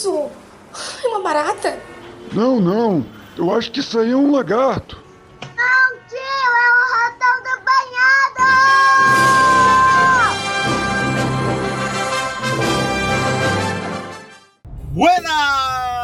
[0.00, 0.30] isso?
[1.04, 1.78] É uma barata?
[2.32, 3.04] Não, não.
[3.36, 4.98] Eu acho que isso aí é um lagarto.
[5.42, 8.40] Não, tio, é o ratão do banhado!
[14.92, 16.00] Buenas!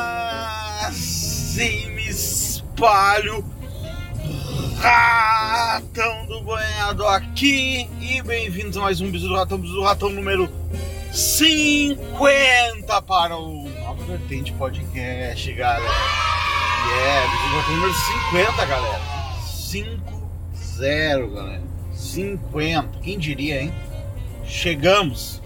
[1.57, 3.43] E me espalho.
[4.79, 7.89] Ratão do banhado aqui.
[7.99, 10.53] E bem-vindos a mais um Bisu do Ratão, Bisu do Ratão número
[11.13, 13.66] 50 para o
[14.07, 15.83] Vertente Podcast, galera.
[15.83, 19.01] Yeah, Ratão número 50, galera.
[19.43, 21.63] 5-0, galera.
[21.93, 23.01] 50.
[23.01, 23.75] Quem diria, hein?
[24.45, 25.43] Chegamos.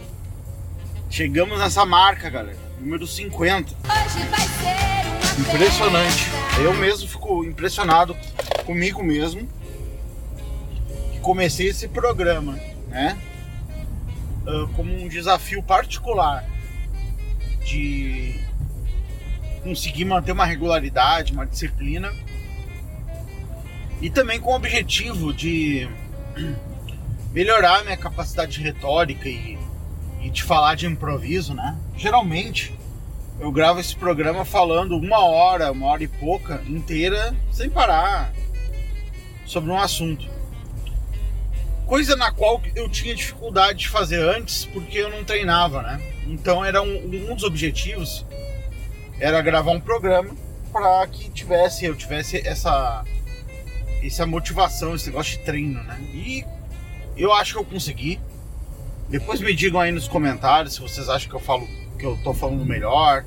[1.09, 2.59] Chegamos nessa marca, galera.
[2.78, 3.74] Número 50.
[5.38, 6.27] Impressionante.
[6.62, 8.15] Eu mesmo fico impressionado
[8.66, 9.48] comigo mesmo
[11.12, 13.18] que comecei esse programa, né?
[14.46, 16.45] Uh, como um desafio particular
[17.65, 18.49] de
[19.63, 22.13] conseguir manter uma regularidade, uma disciplina
[24.01, 25.89] e também com o objetivo de
[27.33, 29.59] melhorar minha capacidade retórica e,
[30.23, 31.77] e de falar de improviso, né?
[31.97, 32.75] Geralmente
[33.38, 38.33] eu gravo esse programa falando uma hora, uma hora e pouca inteira, sem parar,
[39.47, 40.41] sobre um assunto
[41.91, 46.01] coisa na qual eu tinha dificuldade de fazer antes porque eu não treinava, né?
[46.25, 48.25] Então era um, um dos objetivos
[49.21, 50.35] era gravar um programa
[50.73, 53.04] para que tivesse eu tivesse essa
[54.02, 56.01] essa motivação, esse negócio de treino, né?
[56.15, 56.45] E
[57.16, 58.18] eu acho que eu consegui.
[59.10, 62.32] Depois me digam aí nos comentários se vocês acham que eu falo que eu tô
[62.32, 63.24] falando melhor,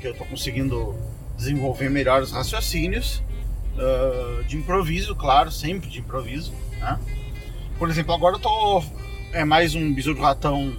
[0.00, 0.96] que eu tô conseguindo
[1.36, 3.22] desenvolver melhor os raciocínios
[3.76, 6.98] uh, de improviso, claro, sempre de improviso, né?
[7.78, 8.82] Por exemplo, agora eu tô.
[9.32, 10.74] É mais um bisu do ratão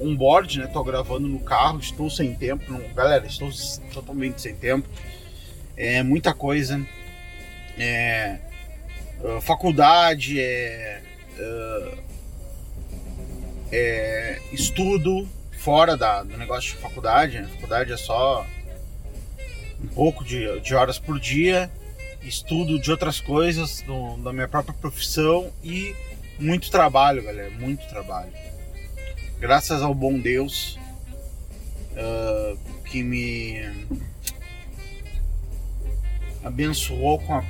[0.00, 0.66] on board, né?
[0.66, 2.70] Tô gravando no carro, estou sem tempo.
[2.70, 3.50] Não, galera, estou
[3.92, 4.88] totalmente sem tempo.
[5.76, 6.80] É muita coisa.
[7.78, 8.38] É.
[9.20, 11.00] Uh, faculdade, é,
[11.38, 11.98] uh,
[13.72, 14.38] é.
[14.52, 15.26] estudo
[15.58, 17.40] fora da, do negócio de faculdade.
[17.40, 17.48] Né?
[17.54, 18.46] Faculdade é só
[19.82, 21.70] um pouco de, de horas por dia.
[22.22, 25.94] Estudo de outras coisas do, da minha própria profissão e
[26.38, 28.32] muito trabalho, galera, muito trabalho.
[29.38, 30.78] Graças ao bom Deus
[31.92, 33.60] uh, que me
[36.42, 37.44] abençoou com a,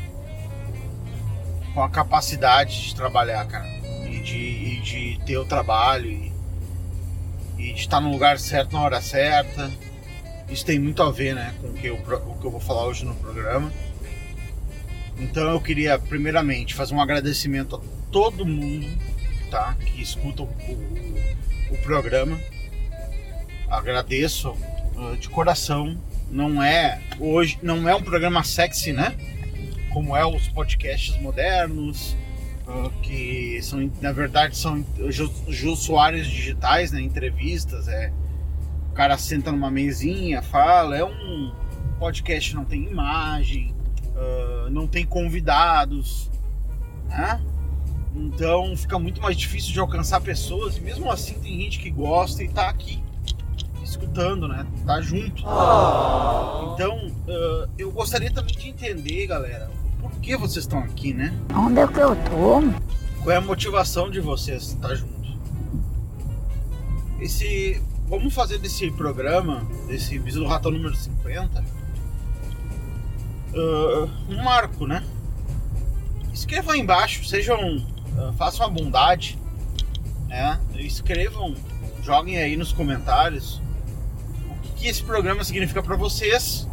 [1.73, 3.69] com a capacidade de trabalhar, cara,
[4.11, 6.33] e de, e de ter o trabalho e,
[7.57, 9.71] e de estar no lugar certo na hora certa.
[10.49, 12.85] Isso tem muito a ver, né, com o que eu, o que eu vou falar
[12.87, 13.73] hoje no programa.
[15.19, 17.81] Então eu queria primeiramente fazer um agradecimento a
[18.11, 18.89] todo mundo
[19.51, 21.37] tá, que escuta o, o,
[21.71, 22.39] o programa.
[23.69, 25.97] Agradeço uh, de coração.
[26.31, 29.17] Não é hoje, não é um programa sexy, né?
[29.93, 32.17] Como é os podcasts modernos,
[32.67, 34.85] uh, que são na verdade são
[35.65, 37.01] usuários digitais, né?
[37.01, 38.13] Entrevistas, é
[38.91, 41.53] o cara senta numa mesinha, fala, é um
[41.99, 43.75] podcast não tem imagem,
[44.15, 46.31] uh, não tem convidados,
[47.09, 47.41] né?
[48.17, 52.43] Então fica muito mais difícil de alcançar pessoas e mesmo assim tem gente que gosta
[52.43, 53.03] e tá aqui
[53.83, 54.67] escutando, né?
[54.87, 55.45] Tá junto.
[55.47, 56.73] Oh.
[56.73, 61.39] Então uh, eu gostaria também de entender, galera, por que vocês estão aqui, né?
[61.55, 62.63] Onde é que eu tô?
[63.23, 65.15] Qual é a motivação de vocês estar junto?
[67.21, 67.83] Esse.
[68.09, 71.65] Vamos fazer desse programa, desse Viso do Ratão número 50,
[73.53, 75.03] uh, um marco, né?
[76.33, 77.85] Escrevam aí embaixo, sejam
[78.37, 79.39] façam a bondade,
[80.29, 80.61] né?
[80.75, 81.55] Escrevam,
[82.03, 83.61] joguem aí nos comentários
[84.51, 86.69] o que, que esse programa significa para vocês,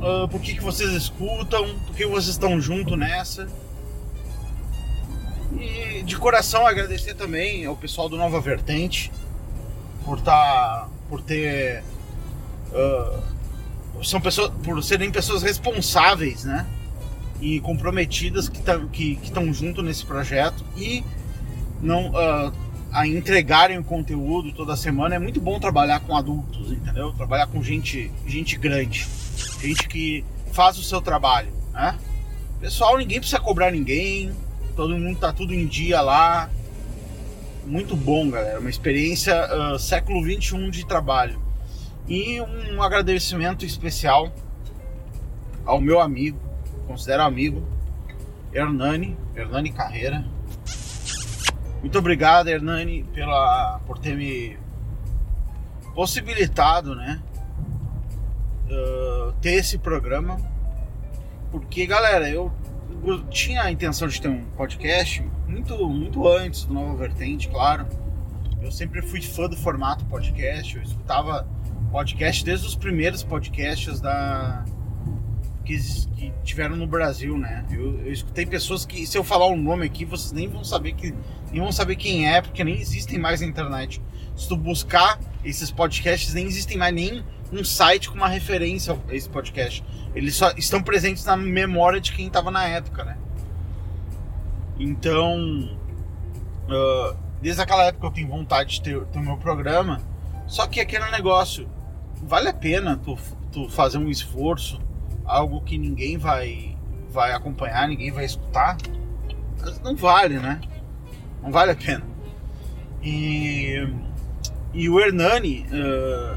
[0.00, 3.48] uh, por que, que vocês escutam, por que vocês estão junto nessa.
[5.58, 9.12] E de coração agradecer também ao pessoal do Nova Vertente
[10.04, 11.84] por tá, por ter
[12.72, 13.34] uh,
[14.04, 16.66] são pessoas por serem pessoas responsáveis, né?
[17.40, 21.04] E comprometidas que estão que, que junto nesse projeto e
[21.80, 22.52] não uh,
[22.92, 25.16] a entregarem o conteúdo toda semana.
[25.16, 27.12] É muito bom trabalhar com adultos, entendeu?
[27.12, 29.06] Trabalhar com gente, gente grande,
[29.60, 31.98] gente que faz o seu trabalho, né?
[32.60, 34.32] Pessoal, ninguém precisa cobrar ninguém,
[34.76, 36.48] todo mundo tá tudo em dia lá.
[37.66, 38.60] Muito bom, galera.
[38.60, 39.34] Uma experiência
[39.74, 41.42] uh, século 21 de trabalho.
[42.06, 44.32] E um agradecimento especial
[45.64, 46.38] ao meu amigo
[46.84, 47.66] considero amigo,
[48.52, 50.24] Hernani, Hernani Carreira.
[51.80, 54.56] Muito obrigado, Hernani, pela, por ter me
[55.94, 57.20] possibilitado, né?
[58.70, 60.38] uh, ter esse programa.
[61.50, 62.52] Porque, galera, eu,
[63.04, 67.86] eu tinha a intenção de ter um podcast muito, muito antes do Nova Vertente, claro.
[68.60, 71.46] Eu sempre fui fã do formato podcast, eu escutava
[71.92, 74.64] podcast desde os primeiros podcasts da
[75.64, 75.78] que,
[76.16, 77.64] que tiveram no Brasil, né?
[77.70, 80.92] Eu, eu, escutei pessoas que, se eu falar o nome aqui, vocês nem vão saber
[80.92, 81.14] que
[81.50, 84.00] nem vão saber quem é, porque nem existem mais na internet.
[84.36, 89.14] Se tu buscar esses podcasts, nem existem mais nem um site com uma referência a
[89.14, 89.84] esse podcast.
[90.14, 93.16] Eles só estão presentes na memória de quem estava na época, né?
[94.78, 95.70] Então,
[96.68, 100.00] uh, desde aquela época eu tenho vontade de ter, ter o meu programa.
[100.46, 101.68] Só que aquele negócio,
[102.22, 103.16] vale a pena tu,
[103.52, 104.80] tu fazer um esforço
[105.24, 106.76] algo que ninguém vai
[107.10, 108.76] vai acompanhar, ninguém vai escutar,
[109.84, 110.60] não vale, né?
[111.40, 112.04] Não vale a pena.
[113.00, 113.86] E,
[114.72, 116.36] e o Hernani uh,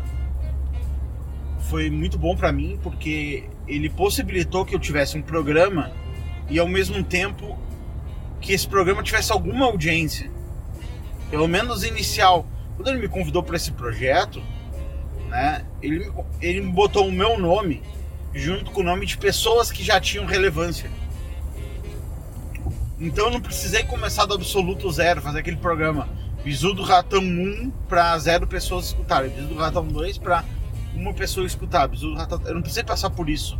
[1.61, 5.91] foi muito bom para mim porque ele possibilitou que eu tivesse um programa
[6.49, 7.57] e ao mesmo tempo
[8.39, 10.29] que esse programa tivesse alguma audiência,
[11.31, 12.45] pelo menos inicial.
[12.75, 14.43] Quando ele me convidou para esse projeto,
[15.27, 17.81] né, ele, ele botou o meu nome
[18.37, 20.89] junto com o nome de pessoas que já tinham relevância.
[22.99, 26.09] Então eu não precisei começar do absoluto zero, fazer aquele programa
[26.43, 30.43] Bizu do Ratão 1 para zero pessoas escutarem, Bizu do Ratão 2 para
[30.95, 32.41] uma pessoa escutar, Bizu do Ratão...
[32.45, 33.59] Eu não precisei passar por isso.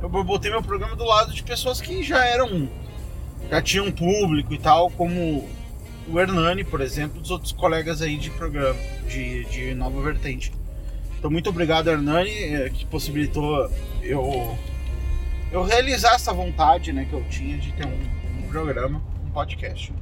[0.00, 2.68] Eu botei meu programa do lado de pessoas que já eram.
[3.50, 5.48] já tinham público e tal, como
[6.06, 8.78] o Hernani, por exemplo, dos outros colegas aí de programa,
[9.08, 10.52] de, de Nova Vertente.
[11.18, 13.68] Então, muito obrigado, Hernani, eh, que possibilitou
[14.00, 14.56] eu,
[15.50, 19.92] eu realizar essa vontade né, que eu tinha de ter um, um programa, um podcast.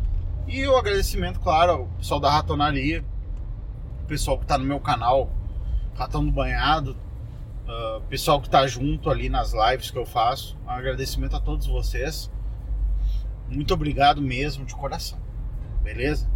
[0.46, 3.02] E o agradecimento, claro, ao pessoal da Ratonaria,
[4.02, 5.30] o pessoal que está no meu canal,
[5.94, 6.94] Ratão do Banhado,
[7.66, 10.56] uh, pessoal que está junto ali nas lives que eu faço.
[10.66, 12.30] Um agradecimento a todos vocês.
[13.48, 15.18] Muito obrigado mesmo, de coração.
[15.82, 16.30] Beleza?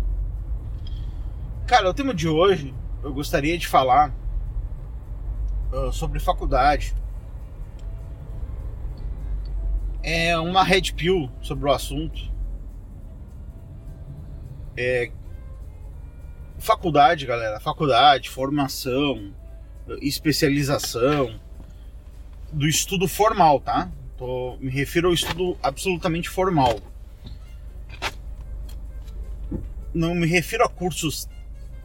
[1.66, 4.14] Cara, o tema de hoje eu gostaria de falar
[5.72, 6.94] uh, sobre faculdade.
[10.02, 12.31] É uma red pill sobre o assunto.
[14.76, 15.11] É,
[16.58, 19.34] faculdade, galera, faculdade, formação,
[20.00, 21.38] especialização,
[22.52, 23.90] do estudo formal, tá?
[24.16, 26.78] Tô, me refiro ao estudo absolutamente formal.
[29.93, 31.28] Não me refiro a cursos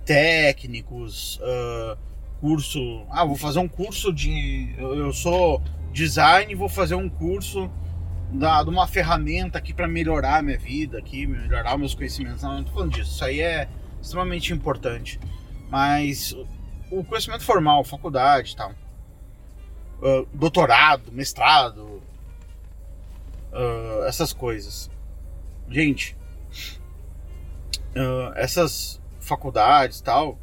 [0.06, 1.98] técnicos, uh,
[2.45, 3.03] curso.
[3.09, 4.75] Ah, vou fazer um curso de.
[4.77, 7.71] Eu sou design e vou fazer um curso
[8.31, 12.44] da, de uma ferramenta aqui para melhorar a minha vida, aqui, melhorar meus conhecimentos.
[12.44, 13.15] Não, não tô falando disso.
[13.15, 13.68] Isso aí é
[14.00, 15.19] extremamente importante.
[15.71, 16.36] Mas
[16.92, 18.74] o conhecimento formal, faculdade e tal.
[20.00, 22.00] Uh, doutorado, mestrado,
[23.51, 24.92] uh, essas coisas.
[25.68, 26.15] Gente,
[27.95, 30.38] uh, essas faculdades tal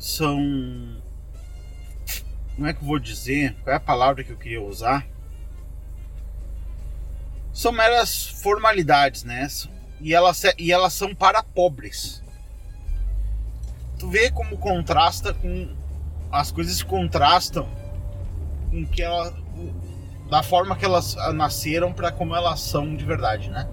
[0.00, 1.00] são
[2.60, 3.56] como é que eu vou dizer?
[3.62, 5.06] Qual é a palavra que eu queria usar?
[7.54, 9.48] São meras formalidades, né?
[9.98, 12.22] E elas, e elas são para pobres.
[13.98, 15.74] Tu vê como contrasta com.
[16.30, 17.66] As coisas contrastam
[18.70, 19.34] com que ela.
[20.28, 23.66] Da forma que elas nasceram para como elas são de verdade, né?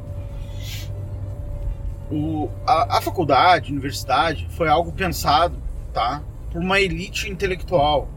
[2.10, 5.62] O, a, a faculdade, a universidade, foi algo pensado,
[5.94, 6.24] tá?
[6.52, 8.10] Por uma elite intelectual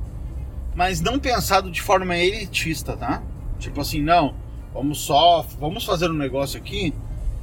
[0.74, 3.22] mas não pensado de forma elitista, tá?
[3.58, 4.34] Tipo assim, não,
[4.72, 6.94] vamos só, vamos fazer um negócio aqui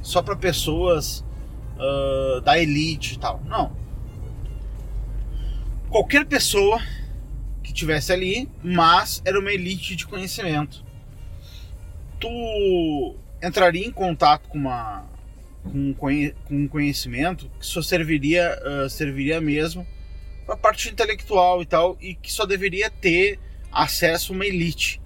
[0.02, 1.24] só para pessoas
[1.76, 3.40] uh, da elite e tal.
[3.44, 3.72] Não.
[5.90, 6.80] Qualquer pessoa
[7.62, 10.84] que tivesse ali, mas era uma elite de conhecimento.
[12.18, 15.04] Tu entraria em contato com uma
[15.70, 19.86] com, um conhecimento que só serviria uh, serviria mesmo
[20.48, 23.38] a parte intelectual e tal, e que só deveria ter
[23.70, 25.00] acesso uma elite.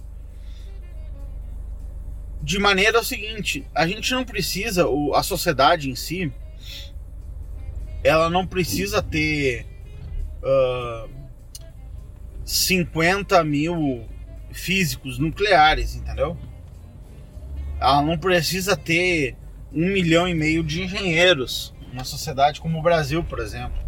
[2.41, 6.33] De maneira o seguinte, a gente não precisa, a sociedade em si,
[8.03, 9.67] ela não precisa ter
[10.43, 11.11] uh,
[12.45, 14.07] 50 mil
[14.51, 16.37] físicos nucleares, entendeu?
[17.81, 19.37] Ela não precisa ter
[19.73, 23.82] um milhão e meio de engenheiros, uma sociedade como o Brasil, por exemplo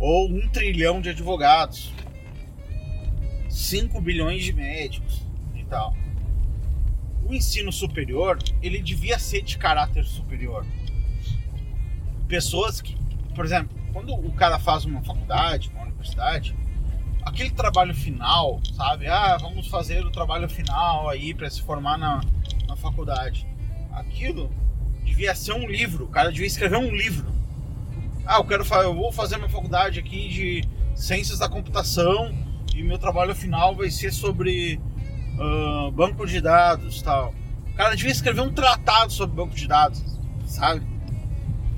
[0.00, 1.92] ou um trilhão de advogados,
[3.50, 5.22] 5 bilhões de médicos
[5.54, 5.94] e tal.
[7.24, 10.64] O ensino superior, ele devia ser de caráter superior.
[12.26, 12.96] Pessoas que,
[13.34, 16.56] por exemplo, quando o cara faz uma faculdade, uma universidade,
[17.22, 19.06] aquele trabalho final, sabe?
[19.06, 22.22] Ah, vamos fazer o trabalho final aí para se formar na,
[22.66, 23.46] na faculdade.
[23.92, 24.50] Aquilo
[25.04, 27.39] devia ser um livro, o cara devia escrever um livro.
[28.30, 32.32] Ah, eu quero eu vou fazer uma faculdade aqui de ciências da computação
[32.72, 34.80] e meu trabalho final vai ser sobre
[35.34, 37.34] uh, banco de dados, tal.
[37.74, 40.00] Cara devia escrever um tratado sobre banco de dados,
[40.46, 40.86] sabe?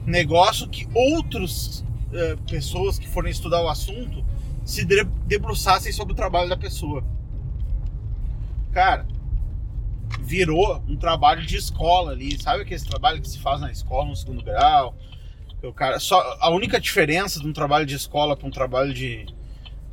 [0.04, 4.22] Negócio que outros uh, pessoas que forem estudar o assunto
[4.62, 4.84] se
[5.24, 7.02] debruçassem sobre o trabalho da pessoa.
[8.72, 9.06] Cara,
[10.20, 14.16] virou um trabalho de escola ali, sabe aquele trabalho que se faz na escola no
[14.16, 14.94] segundo grau?
[15.62, 19.26] O cara, só a única diferença de um trabalho de escola para um trabalho de,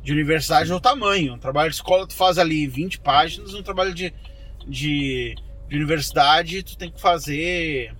[0.02, 1.34] de universidade é o tamanho.
[1.34, 4.12] Um trabalho de escola tu faz ali 20 páginas, um trabalho de,
[4.66, 5.36] de,
[5.68, 7.94] de universidade tu tem que fazer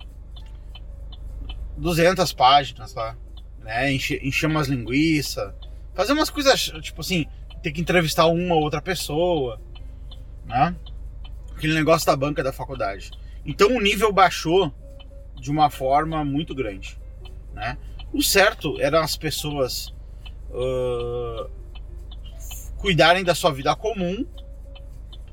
[1.77, 3.17] 200 páginas lá,
[3.59, 3.93] né?
[3.93, 5.53] Encher, encher umas linguiças,
[5.93, 7.25] fazer umas coisas, tipo assim,
[7.63, 9.61] ter que entrevistar uma ou outra pessoa,
[10.45, 10.75] né?
[11.55, 13.11] Aquele negócio da banca da faculdade.
[13.45, 14.73] Então o nível baixou
[15.39, 16.99] de uma forma muito grande,
[17.53, 17.77] né?
[18.13, 19.93] O certo eram as pessoas
[20.49, 21.49] uh,
[22.77, 24.25] cuidarem da sua vida comum.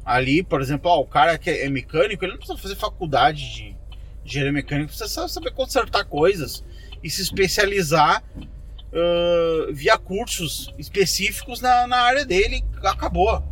[0.05, 3.77] Ali, por exemplo, ó, o cara que é mecânico, ele não precisa fazer faculdade de
[4.25, 6.65] engenharia mecânica, precisa saber consertar coisas
[7.03, 12.65] e se especializar uh, via cursos específicos na, na área dele.
[12.83, 13.43] Acabou.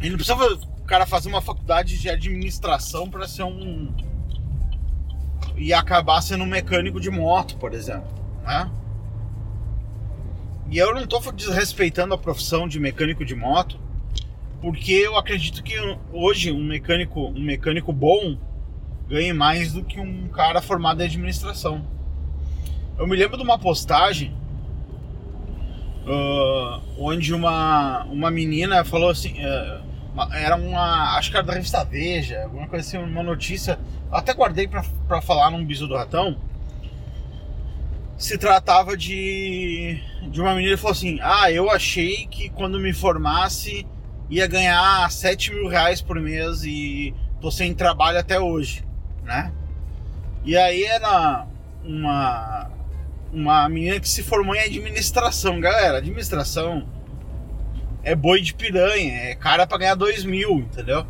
[0.00, 3.92] Ele não precisa o cara fazer uma faculdade de administração para ser um
[5.56, 8.08] e acabar sendo um mecânico de moto, por exemplo,
[8.42, 8.70] né?
[10.70, 13.78] E eu não estou desrespeitando a profissão de mecânico de moto,
[14.60, 15.74] porque eu acredito que
[16.12, 18.36] hoje um mecânico, um mecânico bom
[19.08, 21.86] ganhe mais do que um cara formado em administração.
[22.98, 24.34] Eu me lembro de uma postagem
[26.06, 29.82] uh, onde uma, uma menina falou assim, uh,
[30.32, 33.78] era uma, acho que era da revista Veja, alguma coisa assim, uma notícia,
[34.10, 36.38] até guardei para falar num biso do ratão
[38.16, 42.92] se tratava de, de uma menina que falou assim: Ah, eu achei que quando me
[42.92, 43.86] formasse
[44.30, 48.84] ia ganhar 7 mil reais por mês e tô sem trabalho até hoje,
[49.22, 49.52] né?
[50.44, 51.46] E aí era
[51.84, 52.70] uma,
[53.32, 55.60] uma menina que se formou em administração.
[55.60, 56.86] Galera, administração
[58.04, 61.06] é boi de piranha, é cara para ganhar 2 mil, entendeu?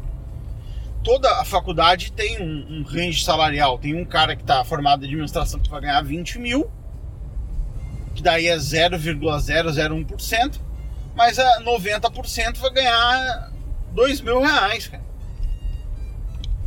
[1.03, 3.79] Toda a faculdade tem um, um range salarial.
[3.79, 6.71] Tem um cara que tá formado em administração que vai ganhar 20 mil
[8.15, 10.61] que daí é 0,001%,
[11.15, 13.53] mas a 90% vai ganhar
[13.93, 15.05] 2 mil reais, cara.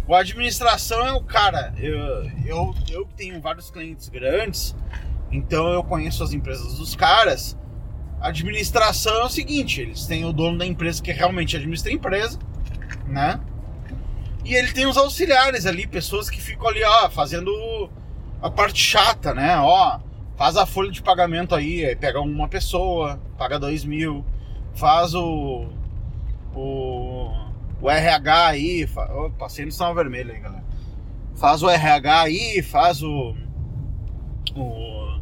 [0.06, 1.74] O administração é o cara.
[1.78, 4.76] Eu, eu, eu tenho vários clientes grandes,
[5.32, 7.58] então eu conheço as empresas dos caras.
[8.20, 11.96] A administração é o seguinte: eles têm o dono da empresa que realmente administra a
[11.96, 12.40] empresa,
[13.06, 13.40] né?
[14.44, 17.90] E ele tem os auxiliares ali, pessoas que ficam ali, ó, fazendo
[18.42, 19.58] a parte chata, né?
[19.60, 20.00] Ó,
[20.38, 24.24] Faz a folha de pagamento aí, aí pega uma pessoa, paga dois mil,
[24.76, 25.66] faz o.
[26.56, 27.32] o.
[27.82, 30.64] o RH aí, fa, oh, passei no sinal vermelho aí, galera.
[31.36, 33.36] Faz o RH aí, faz o.
[34.56, 35.20] o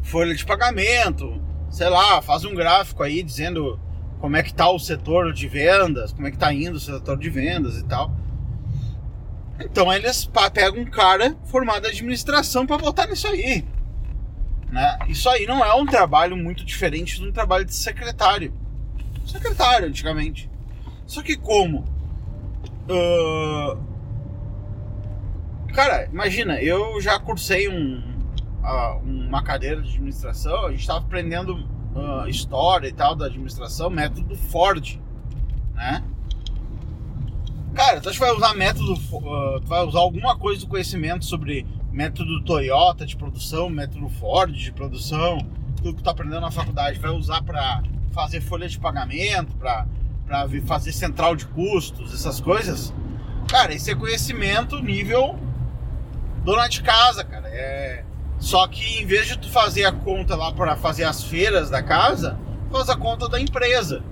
[0.00, 1.38] folha de pagamento,
[1.70, 3.78] sei lá, faz um gráfico aí dizendo
[4.20, 7.16] como é que tá o setor de vendas, como é que tá indo o setor
[7.16, 8.14] de vendas e tal.
[9.60, 13.64] Então eles pegam um cara formado em administração para botar nisso aí.
[14.70, 14.98] Né?
[15.08, 18.52] Isso aí não é um trabalho muito diferente de um trabalho de secretário.
[19.26, 20.50] Secretário, antigamente.
[21.06, 21.84] Só que como?
[22.88, 23.78] Uh...
[25.72, 28.02] Cara, imagina, eu já cursei um,
[29.02, 34.36] uma cadeira de administração, a gente estava aprendendo uh, história e tal da administração, método
[34.36, 34.98] Ford,
[35.74, 36.02] né?
[37.74, 41.66] Cara, tu acha que vai usar método, uh, vai usar alguma coisa do conhecimento sobre
[41.92, 45.38] método Toyota de produção, método Ford de produção,
[45.76, 49.86] tudo que tu tá aprendendo na faculdade, vai usar para fazer folha de pagamento, para
[50.66, 52.92] fazer central de custos, essas coisas.
[53.48, 55.38] Cara, esse é conhecimento nível
[56.44, 57.48] dona de casa, cara.
[57.48, 58.04] É...
[58.38, 61.82] Só que em vez de tu fazer a conta lá para fazer as feiras da
[61.82, 62.38] casa,
[62.70, 64.02] faz a conta da empresa.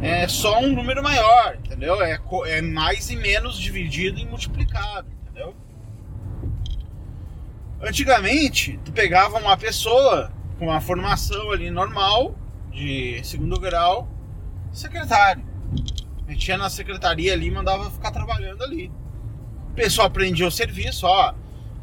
[0.00, 2.00] É só um número maior, entendeu?
[2.02, 5.18] É, é mais e menos dividido e multiplicado.
[7.80, 12.34] Antigamente, tu pegava uma pessoa com uma formação ali normal,
[12.72, 14.08] de segundo grau,
[14.72, 15.44] secretário.
[16.26, 18.90] Metia na secretaria ali e mandava ficar trabalhando ali.
[19.70, 21.32] O pessoal aprendia o serviço, ó.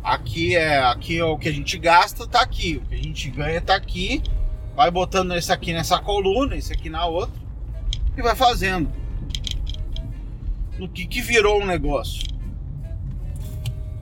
[0.06, 2.76] Aqui é, aqui é o que a gente gasta, tá aqui.
[2.78, 4.22] O que a gente ganha tá aqui.
[4.76, 7.34] vai botando esse aqui nessa coluna, esse aqui na outra
[8.16, 8.92] e vai fazendo.
[10.78, 12.24] No que que virou um negócio?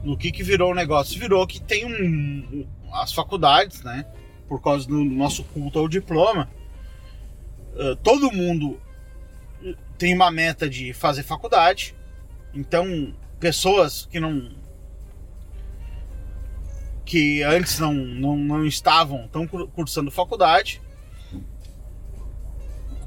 [0.04, 1.18] No que que virou um negócio?
[1.18, 4.06] Virou que tem um, as faculdades, né?
[4.46, 6.50] Por causa do nosso culto ao diploma,
[8.04, 8.78] todo mundo
[9.98, 11.96] tem uma meta de fazer faculdade.
[12.54, 14.52] Então, pessoas que não
[17.06, 20.82] que antes não, não, não estavam tão cursando faculdade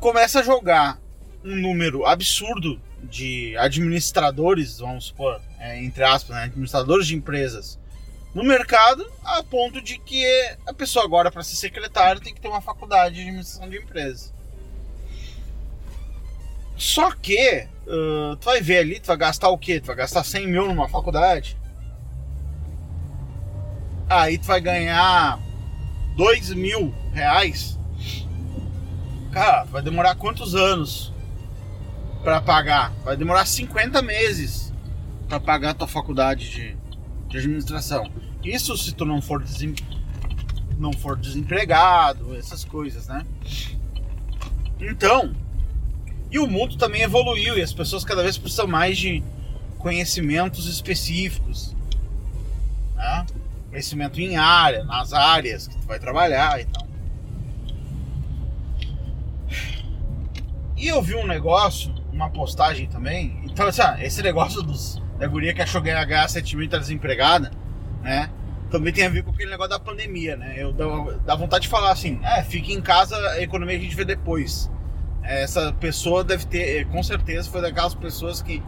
[0.01, 1.01] começa a jogar
[1.45, 7.79] um número absurdo de administradores, vamos supor, é, entre aspas, né, administradores de empresas
[8.37, 10.23] no mercado, a ponto de que
[10.67, 14.31] a pessoa agora, para ser secretário, tem que ter uma faculdade de administração de empresas.
[16.77, 19.81] Só que, uh, tu vai ver ali, tu vai gastar o quê?
[19.81, 21.57] Tu vai gastar 100 mil numa faculdade?
[24.09, 25.39] Aí tu vai ganhar
[26.17, 27.79] 2 mil reais.
[29.33, 31.13] Cara, vai demorar quantos anos
[32.23, 32.93] para pagar?
[33.05, 34.73] Vai demorar 50 meses
[35.29, 36.77] para pagar a tua faculdade de,
[37.29, 38.11] de administração.
[38.43, 39.75] Isso se tu não for, desem,
[40.79, 43.27] não for desempregado, essas coisas, né?
[44.81, 45.35] Então,
[46.31, 49.23] e o mundo também evoluiu e as pessoas cada vez precisam mais de
[49.79, 51.75] conhecimentos específicos.
[52.95, 53.27] Né?
[53.71, 56.87] Conhecimento em área, nas áreas que tu vai trabalhar e tal.
[60.77, 63.41] E eu vi um negócio, uma postagem também.
[63.45, 66.69] Então, assim, ah, esse negócio dos, da guria que achou ganhar, ganhar 7 mil e
[66.69, 67.51] tá desempregada,
[68.03, 68.31] né?
[68.71, 70.55] Também tem a ver com aquele negócio da pandemia, né?
[70.57, 74.05] Eu dá vontade de falar assim, é, fique em casa, a economia a gente vê
[74.05, 74.71] depois
[75.27, 78.63] essa pessoa deve ter, com certeza, foi daquelas pessoas que,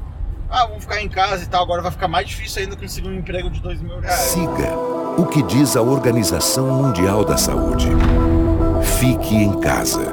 [0.50, 3.14] ah, vamos ficar em casa e tal, agora vai ficar mais difícil ainda conseguir um
[3.14, 4.18] emprego de dois mil reais.
[4.18, 4.76] Siga
[5.18, 7.88] o que diz a Organização Mundial da Saúde.
[8.98, 10.12] Fique em casa.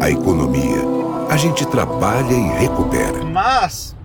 [0.00, 0.82] A economia,
[1.30, 3.24] a gente trabalha e recupera.
[3.24, 3.96] Mas,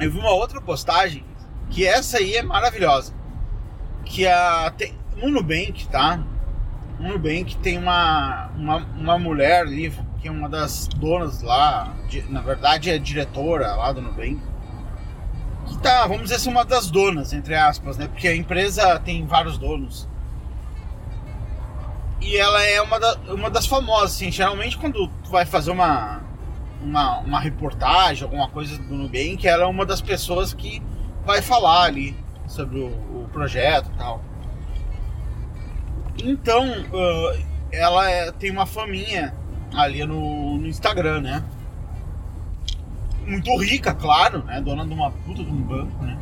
[0.00, 1.24] eu vi uma outra postagem,
[1.68, 3.12] que essa aí é maravilhosa.
[4.04, 6.20] Que a, tem, no Nubank, tá?
[7.02, 11.92] no Nubank tem uma, uma, uma mulher ali, que é uma das donas lá,
[12.28, 14.40] na verdade é diretora lá do Nubank,
[15.66, 18.06] que tá, vamos dizer assim, uma das donas, entre aspas, né?
[18.06, 20.08] Porque a empresa tem vários donos.
[22.20, 26.20] E ela é uma, da, uma das famosas, assim, geralmente quando tu vai fazer uma,
[26.80, 30.80] uma, uma reportagem, alguma coisa do Nubank, ela é uma das pessoas que
[31.24, 34.22] vai falar ali sobre o, o projeto e tal.
[36.22, 39.41] Então, uh, ela é, tem uma faminha
[39.74, 41.44] ali no, no, Instagram, né?
[43.26, 44.60] Muito rica, claro, né?
[44.60, 46.18] Dona de uma puta de um banco, né?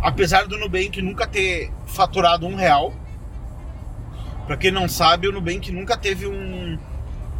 [0.00, 2.92] Apesar do Nubank nunca ter faturado um real.
[4.46, 6.78] Pra quem não sabe, o Nubank nunca teve um.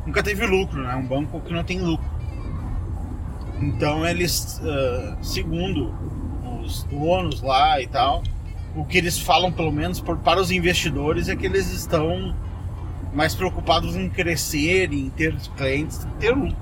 [0.05, 0.95] Nunca teve lucro, né?
[0.95, 2.09] Um banco que não tem lucro.
[3.61, 5.95] Então eles, uh, segundo
[6.63, 8.23] os donos lá e tal,
[8.75, 12.35] o que eles falam, pelo menos por, para os investidores, é que eles estão
[13.13, 16.57] mais preocupados em crescer, em ter clientes, ter lucro.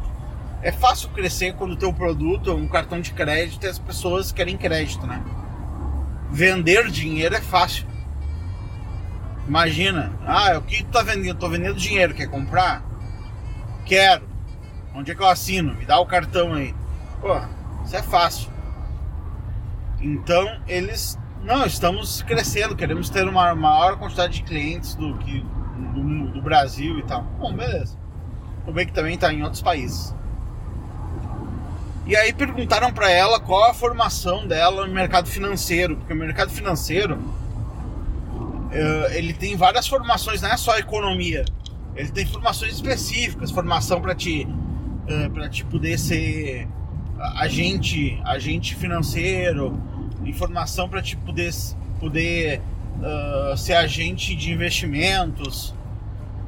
[0.62, 4.33] É fácil crescer quando o teu produto é um cartão de crédito e as pessoas
[4.33, 5.22] querem crédito, né?
[6.30, 7.87] Vender dinheiro é fácil.
[9.46, 11.38] Imagina, ah, o que tu tá vendendo?
[11.38, 12.83] Tô vendendo dinheiro, quer comprar?
[13.85, 14.26] Quero.
[14.94, 15.74] Onde é que eu assino?
[15.74, 16.74] Me dá o cartão aí.
[17.20, 17.37] Pô,
[17.85, 18.50] isso é fácil.
[20.00, 25.44] Então, eles não, estamos crescendo, queremos ter uma maior quantidade de clientes do que
[25.76, 27.22] do, do Brasil e tal.
[27.38, 27.96] Bom, beleza.
[28.66, 30.14] O bem que também está em outros países.
[32.06, 36.50] E aí perguntaram para ela qual a formação dela no mercado financeiro, porque o mercado
[36.50, 41.44] financeiro uh, ele tem várias formações, não é só economia.
[41.96, 44.46] Ele tem formações específicas, formação para te
[45.08, 46.68] uh, para te poder ser
[47.37, 49.78] agente, agente financeiro,
[50.24, 51.52] informação para te poder,
[51.98, 52.60] poder
[53.00, 55.74] uh, ser agente de investimentos.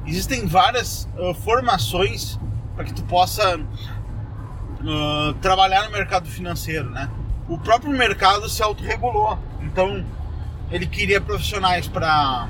[0.05, 2.39] Existem várias uh, formações
[2.75, 7.09] para que tu possa uh, trabalhar no mercado financeiro, né?
[7.47, 10.05] O próprio mercado se autorregulou, então
[10.69, 12.47] ele queria profissionais para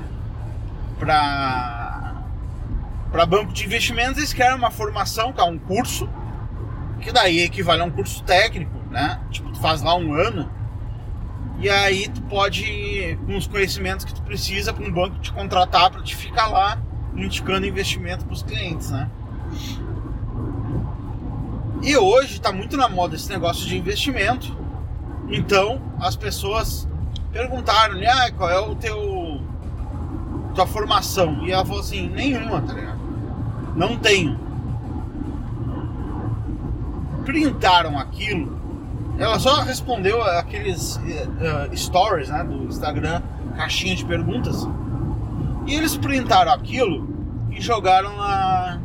[0.98, 2.24] para
[3.12, 6.08] para banco de investimentos eles querem uma formação, que é um curso,
[7.00, 9.20] que daí equivale a um curso técnico, né?
[9.30, 10.50] Tipo, tu faz lá um ano
[11.58, 15.90] e aí tu pode, com os conhecimentos que tu precisa para um banco te contratar
[15.90, 16.80] para te ficar lá
[17.16, 19.10] indicando investimento para os clientes, né?
[21.82, 24.56] E hoje está muito na moda esse negócio de investimento.
[25.28, 26.88] Então as pessoas
[27.32, 29.40] perguntaram, ah, qual é o teu
[30.54, 31.46] tua formação.
[31.46, 32.98] E ela falou assim, nenhuma, tá ligado?
[33.76, 34.38] Não tenho.
[37.24, 38.57] Printaram aquilo.
[39.18, 43.20] Ela só respondeu aqueles uh, stories né, do Instagram,
[43.56, 44.64] caixinha de perguntas.
[45.66, 47.08] E eles printaram aquilo
[47.50, 48.80] e jogaram na.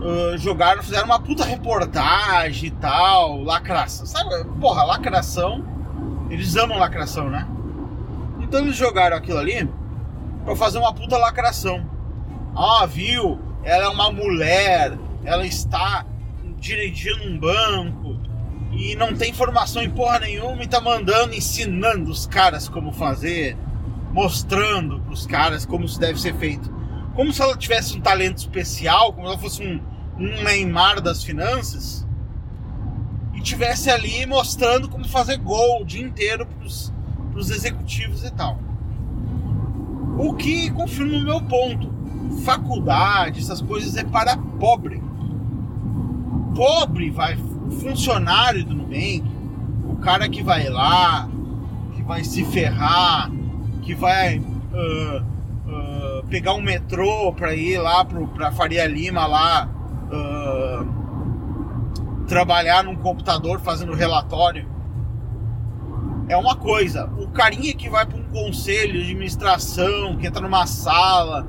[0.00, 4.04] Uh, jogaram, fizeram uma puta reportagem e tal, lacração.
[4.04, 5.64] Sabe, porra, lacração.
[6.28, 7.46] Eles amam lacração, né?
[8.40, 9.68] Então eles jogaram aquilo ali
[10.44, 11.88] pra fazer uma puta lacração.
[12.56, 13.38] Ah, viu?
[13.62, 16.04] Ela é uma mulher, ela está
[16.58, 18.19] dirigindo um banco
[18.72, 23.56] e não tem formação em porra nenhuma e tá mandando, ensinando os caras como fazer,
[24.12, 26.72] mostrando pros caras como isso deve ser feito.
[27.14, 29.80] Como se ela tivesse um talento especial, como se ela fosse um,
[30.16, 32.06] um Neymar das finanças
[33.34, 36.92] e tivesse ali mostrando como fazer gol o dia inteiro pros,
[37.32, 38.58] pros executivos e tal.
[40.18, 41.90] O que confirma o meu ponto.
[42.44, 45.02] Faculdade, essas coisas é para pobre.
[46.54, 47.36] Pobre vai,
[47.70, 49.24] funcionário do Nubank,
[49.88, 51.28] o cara que vai lá,
[51.94, 53.30] que vai se ferrar,
[53.82, 55.22] que vai uh,
[55.66, 59.68] uh, pegar um metrô para ir lá pro, pra Faria Lima lá
[60.12, 60.86] uh,
[62.26, 64.68] trabalhar num computador fazendo relatório
[66.28, 67.10] é uma coisa.
[67.18, 71.48] O carinha que vai para um conselho de administração, que entra numa sala,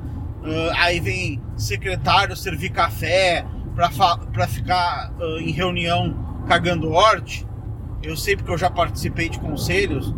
[0.76, 6.14] aí vem secretário servir café para ficar uh, em reunião
[6.46, 7.46] cagando horte.
[8.02, 10.14] Eu sei porque eu já participei de conselhos,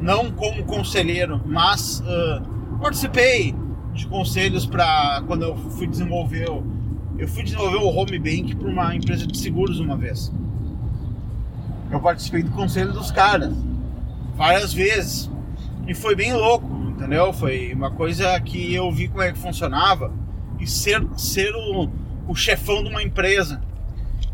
[0.00, 3.54] não como conselheiro, mas uh, participei
[3.92, 6.48] de conselhos para quando eu fui desenvolver
[7.16, 10.32] eu fui desenvolver o home bank para uma empresa de seguros uma vez.
[11.90, 13.54] Eu participei do conselho dos caras
[14.36, 15.30] várias vezes.
[15.86, 17.32] E foi bem louco, entendeu?
[17.32, 20.12] Foi uma coisa que eu vi como é que funcionava
[20.58, 21.88] e ser, ser o,
[22.26, 23.60] o chefão de uma empresa.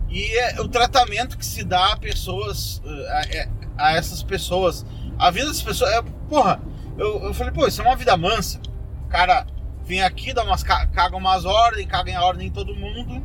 [0.08, 3.48] E é, o tratamento que se dá a pessoas, eh,
[3.78, 4.84] a, a, essas pessoas.
[5.18, 5.90] A vida das pessoas.
[5.92, 6.60] É, porra,
[6.98, 8.60] eu, eu falei, pô, isso é uma vida mansa.
[9.04, 9.46] O cara
[9.84, 13.22] vem aqui, dá umas, caga umas ordens, caga em ordem em todo mundo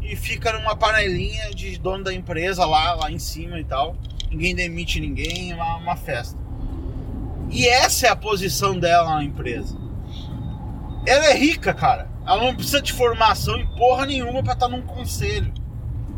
[0.00, 3.96] e fica numa panelinha de dono da empresa lá, lá em cima e tal
[4.30, 6.38] ninguém demite ninguém, é uma, uma festa.
[7.50, 9.76] E essa é a posição dela na empresa.
[11.06, 12.10] Ela é rica, cara.
[12.26, 15.52] Ela não precisa de formação em porra nenhuma para estar num conselho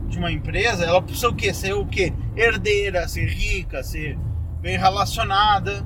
[0.08, 0.84] de uma empresa.
[0.84, 1.52] Ela precisa o quê?
[1.52, 2.14] Ser o quê?
[2.34, 4.18] Herdeira, ser rica, ser
[4.60, 5.84] bem relacionada.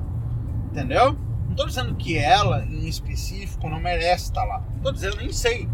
[0.71, 1.17] Entendeu?
[1.47, 4.63] Não tô dizendo que ela, em específico, não merece estar lá.
[4.81, 5.67] Tô dizendo, nem sei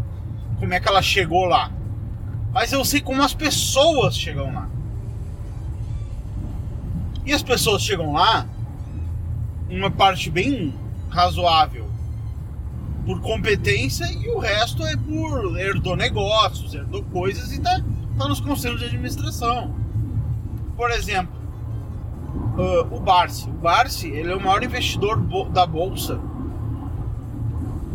[0.58, 1.70] como é que ela chegou lá.
[2.52, 4.68] Mas eu sei como as pessoas chegam lá.
[7.24, 8.46] E as pessoas chegam lá,
[9.68, 10.74] uma parte bem
[11.08, 11.89] razoável
[13.10, 17.82] por competência e o resto é por herdou negócios, herdou coisas e tá,
[18.16, 19.74] tá nos conselhos de administração.
[20.76, 21.34] Por exemplo,
[22.56, 23.48] uh, o Barsi.
[23.48, 26.20] O Barsi ele é o maior investidor da bolsa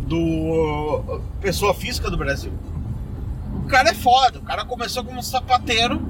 [0.05, 2.51] do uh, pessoa física do Brasil.
[3.63, 4.39] O cara é foda.
[4.39, 6.01] O cara começou como sapateiro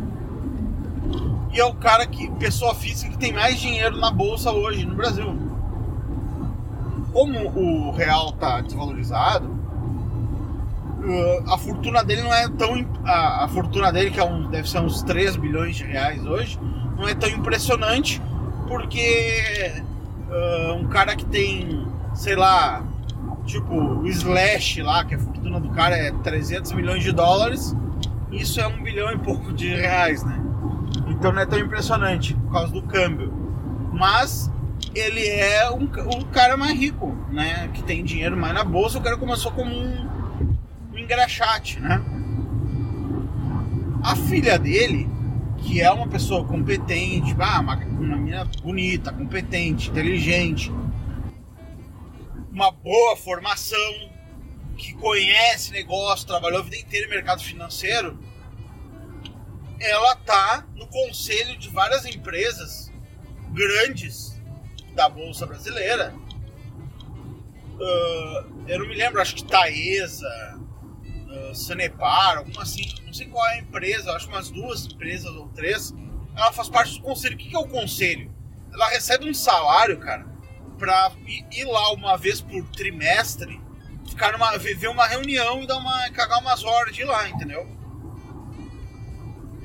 [1.53, 4.95] e é o cara que, pessoa física, que tem mais dinheiro na bolsa hoje no
[4.95, 5.44] Brasil.
[7.15, 9.49] Como o real tá desvalorizado,
[11.47, 12.86] a fortuna dele não é tão.
[13.06, 16.60] A, a fortuna dele, que é um, deve ser uns 3 bilhões de reais hoje,
[16.97, 18.21] não é tão impressionante,
[18.67, 19.82] porque
[20.28, 22.84] uh, um cara que tem, sei lá,
[23.45, 27.73] tipo o Slash lá, que a fortuna do cara é 300 milhões de dólares,
[28.30, 30.38] isso é um bilhão e pouco de reais, né?
[31.08, 33.32] Então não é tão impressionante por causa do câmbio.
[33.93, 34.51] Mas
[34.95, 37.69] ele é um, um cara mais rico, né?
[37.73, 38.97] Que tem dinheiro mais na bolsa.
[38.97, 40.10] O cara começou como um,
[40.93, 42.01] um engraxate, né?
[44.01, 45.10] A filha dele,
[45.58, 50.71] que é uma pessoa competente, ah, uma, uma menina bonita, competente, inteligente,
[52.51, 54.10] uma boa formação,
[54.77, 58.17] que conhece negócio, trabalhou a vida inteira no mercado financeiro,
[59.79, 62.91] ela tá no conselho de várias empresas
[63.51, 64.35] grandes
[64.95, 66.15] da Bolsa Brasileira.
[67.75, 70.58] Uh, eu não me lembro, acho que Taesa,
[71.03, 75.49] uh, Sanepar, alguma assim, não sei qual é a empresa, acho umas duas empresas ou
[75.49, 75.93] três.
[76.36, 77.36] Ela faz parte do conselho.
[77.36, 78.34] O que é o conselho?
[78.73, 80.25] Ela recebe um salário, cara,
[80.77, 81.12] pra
[81.51, 83.62] ir lá uma vez por trimestre,
[84.10, 87.67] ficar numa, ver uma reunião e dar uma, cagar umas horas de lá, entendeu?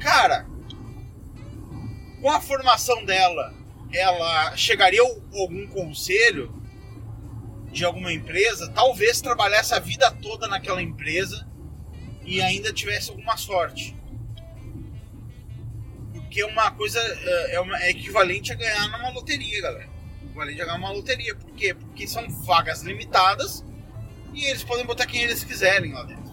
[0.01, 0.47] Cara,
[2.21, 3.53] com a formação dela,
[3.93, 6.61] ela chegaria a algum conselho?
[7.71, 11.47] de alguma empresa, talvez trabalhasse a vida toda naquela empresa
[12.23, 13.97] e ainda tivesse alguma sorte.
[16.13, 19.89] Porque uma coisa é, é, uma, é equivalente a ganhar numa loteria, galera.
[20.25, 21.35] Equivalente a ganhar uma loteria.
[21.35, 21.75] Por quê?
[21.75, 23.65] Porque são vagas limitadas
[24.35, 26.31] e eles podem botar quem eles quiserem lá dentro.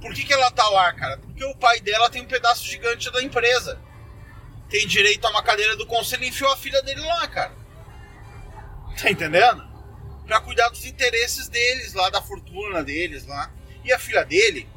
[0.00, 1.16] Por que, que ela tá lá, cara?
[1.16, 3.80] Porque o pai dela tem um pedaço gigante da empresa.
[4.68, 7.52] Tem direito a uma cadeira do conselho e enfiou a filha dele lá, cara.
[9.00, 9.66] Tá entendendo?
[10.26, 13.52] Pra cuidar dos interesses deles lá, da fortuna deles lá.
[13.84, 14.68] E a filha dele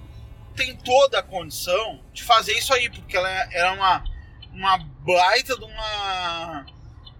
[0.55, 4.03] tem toda a condição de fazer isso aí, porque ela era uma,
[4.51, 6.65] uma baita de uma,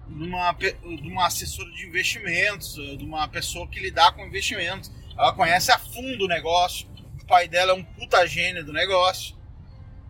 [0.08, 4.92] de uma, de uma assessora de investimentos, de uma pessoa que lidar com investimentos.
[5.18, 6.88] Ela conhece a fundo o negócio.
[7.22, 9.38] O pai dela é um puta gênio do negócio.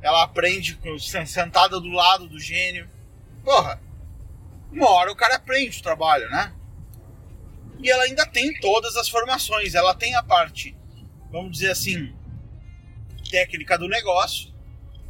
[0.01, 2.89] Ela aprende sentada do lado do gênio.
[3.43, 3.81] Porra,
[4.71, 6.53] uma hora o cara aprende o trabalho, né?
[7.79, 9.75] E ela ainda tem todas as formações.
[9.75, 10.75] Ela tem a parte,
[11.31, 12.15] vamos dizer assim,
[13.29, 14.53] técnica do negócio,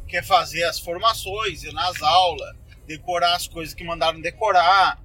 [0.06, 5.02] que é fazer as formações, ir nas aulas, decorar as coisas que mandaram decorar,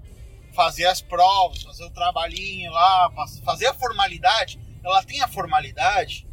[0.54, 3.12] fazer as provas, fazer o trabalhinho lá,
[3.43, 4.60] fazer a formalidade.
[4.84, 6.28] Ela tem a formalidade,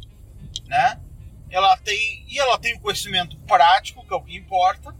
[0.67, 1.01] né?
[1.51, 4.95] Ela tem e ela tem o conhecimento prático, que é o que importa,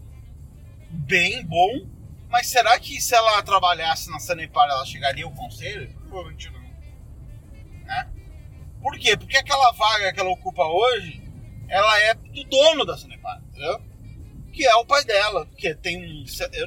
[0.90, 1.86] bem bom.
[2.28, 5.92] Mas será que se ela trabalhasse na Sanepar ela chegaria ao conselho?
[6.08, 6.60] Provavelmente não.
[7.84, 8.10] Né?
[8.80, 9.16] Por quê?
[9.16, 11.22] Porque aquela vaga que ela ocupa hoje
[11.72, 13.80] ela é do dono da Sanepar, entendeu?
[14.52, 16.24] Que é o pai dela, que tem um.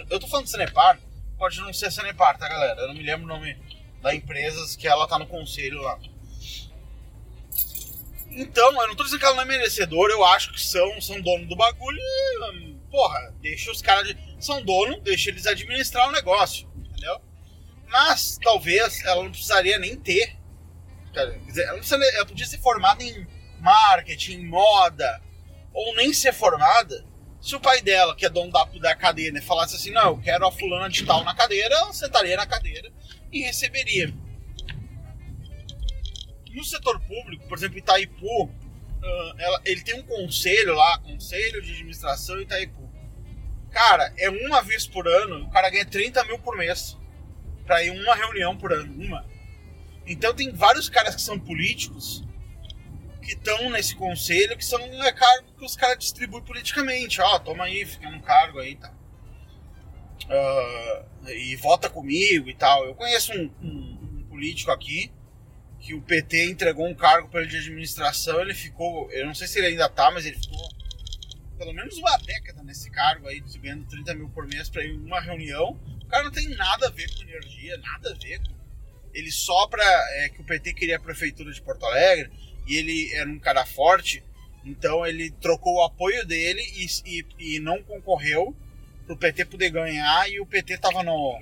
[0.09, 0.99] Eu tô falando de Sanepar,
[1.37, 2.81] pode não ser Sanepar, tá, galera?
[2.81, 3.55] Eu não me lembro o nome
[4.01, 5.99] da empresa que ela tá no conselho lá.
[8.35, 11.21] Então, eu não tô dizendo que ela não é merecedora, eu acho que são, são
[11.21, 14.07] dono do bagulho e, porra, deixa os caras.
[14.07, 17.21] De, são dono, deixa eles administrar o negócio, entendeu?
[17.87, 20.35] Mas talvez ela não precisaria nem ter.
[21.13, 23.25] Quer dizer, ela, ela podia ser formada em
[23.61, 25.21] marketing, moda,
[25.73, 27.05] ou nem ser formada,
[27.45, 30.17] se o pai dela, que é dono da, da cadeira, né, falasse assim, não, eu
[30.17, 32.91] quero a fulana de tal na cadeira, ela sentaria na cadeira
[33.31, 34.11] e receberia.
[36.55, 38.51] No setor público, por exemplo, Itaipu, uh,
[39.37, 42.89] ela, ele tem um conselho lá, Conselho de Administração Itaipu.
[43.71, 46.97] Cara, é uma vez por ano, o cara ganha 30 mil por mês
[47.65, 49.25] pra ir uma reunião por ano, uma.
[50.07, 52.23] Então tem vários caras que são políticos
[53.21, 57.19] que estão nesse conselho, que são é, cargo que os caras distribuem politicamente.
[57.19, 58.93] Ó, oh, toma aí, fica no cargo aí tá.
[60.23, 62.85] Uh, e vota comigo e tal.
[62.85, 65.11] Eu conheço um, um, um, político aqui
[65.85, 68.41] que o PT entregou um cargo para ele de administração.
[68.41, 70.67] Ele ficou, eu não sei se ele ainda tá, mas ele ficou
[71.59, 75.21] pelo menos uma década nesse cargo aí, ganhando 30 mil por mês para ir uma
[75.21, 75.79] reunião.
[76.01, 78.55] O cara não tem nada a ver com energia, nada a ver com.
[79.13, 82.31] Ele só para é, que o PT queria a prefeitura de Porto Alegre
[82.67, 84.23] e ele era um cara forte,
[84.65, 88.55] então ele trocou o apoio dele e, e, e não concorreu
[89.05, 91.39] para o PT poder ganhar e o PT estava no,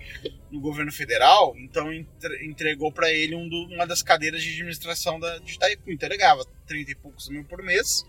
[0.52, 1.92] no governo federal, então
[2.42, 5.92] entregou para ele um do, uma das cadeiras de administração da, de Itaipu.
[5.92, 8.06] Então ele ganhava 30 e poucos mil por mês.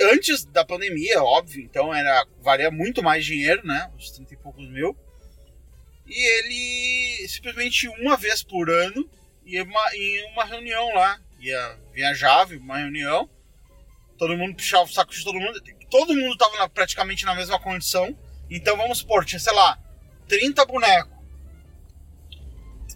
[0.00, 3.90] Antes da pandemia, óbvio, então era valia muito mais dinheiro, né?
[3.96, 4.96] Os 30 e poucos mil.
[6.06, 9.08] E ele simplesmente uma vez por ano
[9.46, 9.90] ia uma,
[10.32, 13.28] uma reunião lá ia viajava, uma reunião,
[14.18, 17.58] todo mundo puxava o saco de todo mundo, todo mundo tava na, praticamente na mesma
[17.58, 18.16] condição.
[18.54, 19.76] Então vamos supor, tinha, sei lá,
[20.28, 21.12] 30 bonecos.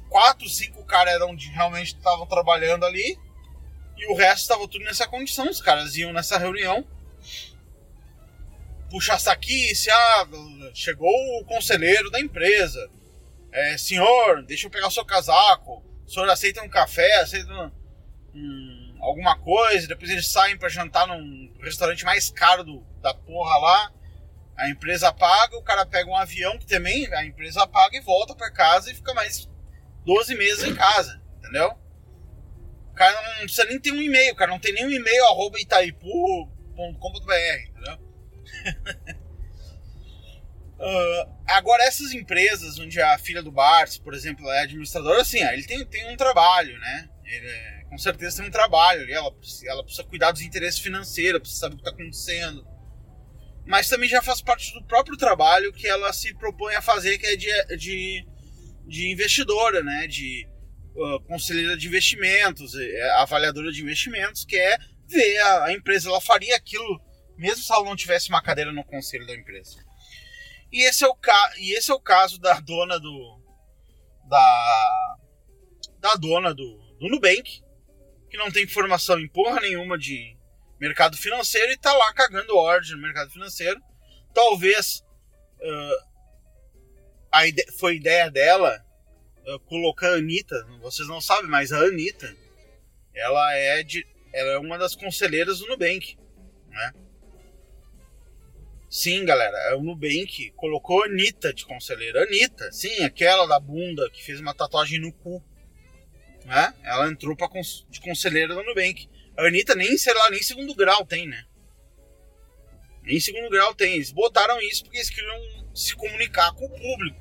[0.09, 3.19] Quatro, cinco caras eram de realmente estavam trabalhando ali.
[3.97, 5.51] E o resto estava tudo nessa condição.
[5.51, 6.87] Os caras iam nessa reunião.
[8.89, 10.29] Puxa saquice, ah,
[10.73, 12.89] chegou o conselheiro da empresa.
[13.51, 15.83] É, senhor, deixa eu pegar seu casaco.
[16.07, 17.17] O senhor aceita um café?
[17.17, 17.73] Aceita
[18.33, 23.59] um, alguma coisa, depois eles saem para jantar num restaurante mais caro do, da porra
[23.59, 23.93] lá.
[24.59, 28.35] A empresa paga, o cara pega um avião que também a empresa paga e volta
[28.35, 29.49] para casa e fica mais
[30.05, 31.73] 12 meses em casa, entendeu?
[32.91, 35.25] O cara não precisa nem ter um e-mail, o cara não tem nem um e-mail
[35.27, 37.33] arroba itaipu.com.br,
[37.69, 37.95] entendeu?
[40.81, 45.63] uh, agora, essas empresas onde a filha do Bartz, por exemplo, é administradora, assim, ele
[45.63, 47.09] tem, tem um trabalho, né?
[47.25, 49.33] Ele é, com certeza tem um trabalho ela,
[49.67, 52.78] ela precisa cuidar dos interesses financeiros, precisa saber o que está acontecendo.
[53.69, 57.27] Mas também já faz parte do próprio trabalho que ela se propõe a fazer, que
[57.27, 58.27] é de, de,
[58.87, 60.07] de investidora, né?
[60.07, 60.49] De
[60.97, 66.21] uh, conselheira de investimentos, é, avaliadora de investimentos, que é ver a, a empresa, ela
[66.21, 66.99] faria aquilo
[67.37, 69.77] mesmo se ela não tivesse uma cadeira no conselho da empresa.
[70.73, 73.43] E esse é o, ca e esse é o caso da dona do.
[74.31, 75.17] da
[76.01, 77.61] da dona do, do Nubank,
[78.31, 80.38] que não tem formação em porra nenhuma de
[80.81, 83.81] mercado financeiro e tá lá cagando ordem no mercado financeiro.
[84.33, 85.05] Talvez
[85.61, 86.09] uh,
[87.33, 88.85] a ide foi ideia dela
[89.47, 92.35] uh, colocar a Anitta, vocês não sabem, mas a Anitta,
[93.15, 96.17] ela é, de, ela é uma das conselheiras do Nubank,
[96.69, 96.93] né?
[98.91, 102.23] Sim, galera, o Nubank colocou a Anitta de conselheira.
[102.23, 105.45] Anitta, sim, aquela da bunda que fez uma tatuagem no cu.
[106.47, 106.75] Né?
[106.83, 109.07] Ela entrou cons de conselheira do Nubank.
[109.39, 111.45] A Anitta nem, sei lá, nem segundo grau tem, né?
[113.03, 113.95] Nem segundo grau tem.
[113.95, 117.21] Eles botaram isso porque eles queriam se comunicar com o público.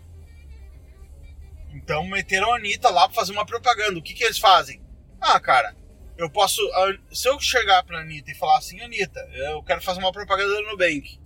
[1.75, 3.99] Então meteram a Anitta lá pra fazer uma propaganda.
[3.99, 4.82] O que, que eles fazem?
[5.21, 5.77] Ah, cara,
[6.17, 6.60] eu posso.
[7.13, 10.71] Se eu chegar pra Anitta e falar assim, Anitta, eu quero fazer uma propaganda no
[10.71, 11.19] Nubank.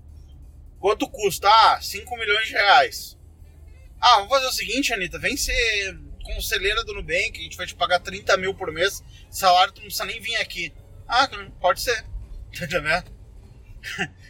[0.77, 1.47] Quanto custa?
[1.47, 3.17] Ah, 5 milhões de reais.
[3.99, 5.97] Ah, vamos fazer o seguinte, Anitta, vem ser
[6.33, 9.85] conselheira do Nubank, a gente vai te pagar 30 mil por mês, salário, tu não
[9.85, 10.73] precisa nem vir aqui.
[11.07, 12.05] Ah, pode ser.
[12.57, 13.09] Tá entendendo?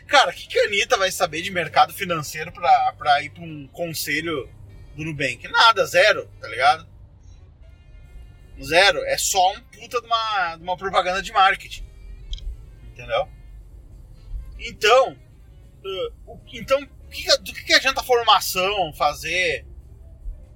[0.06, 3.42] Cara, o que, que a Anitta vai saber de mercado financeiro pra, pra ir pra
[3.42, 4.48] um conselho
[4.96, 5.48] do Nubank?
[5.48, 6.88] Nada, zero, tá ligado?
[8.62, 9.00] Zero.
[9.06, 11.84] É só um puta de uma, de uma propaganda de marketing.
[12.92, 13.28] Entendeu?
[14.60, 15.14] Então,
[15.84, 19.66] uh, então que, do que, que adianta formação fazer?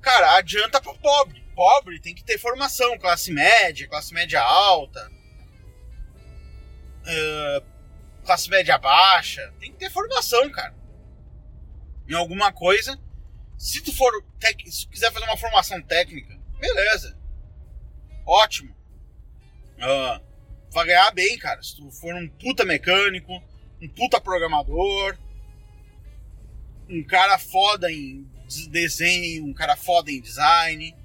[0.06, 1.44] Cara, adianta pro pobre.
[1.56, 5.12] Pobre tem que ter formação, classe média, classe média alta,
[7.02, 7.66] uh,
[8.24, 9.52] classe média baixa.
[9.60, 10.76] Tem que ter formação, cara.
[12.08, 13.00] Em alguma coisa.
[13.58, 14.12] Se tu for
[14.70, 17.18] se tu quiser fazer uma formação técnica, beleza.
[18.28, 18.76] Ótimo.
[19.78, 20.24] Uh,
[20.70, 21.64] vai ganhar bem, cara.
[21.64, 23.42] Se tu for um puta mecânico,
[23.82, 25.18] um puta programador,
[26.88, 28.35] um cara foda em
[28.70, 30.96] desenho, um cara foda em design.